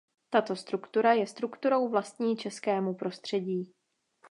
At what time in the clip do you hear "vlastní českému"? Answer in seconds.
1.89-2.93